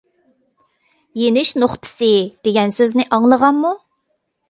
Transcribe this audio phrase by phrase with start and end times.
[1.21, 2.11] "يېنىش نۇقتىسى"
[2.49, 3.79] دېگەن سۆزنى ئاڭلىغانمۇ؟